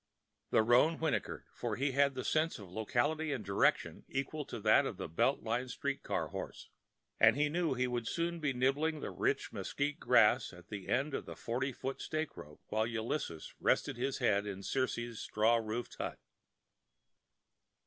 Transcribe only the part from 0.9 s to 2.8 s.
whickered; for he had a sense of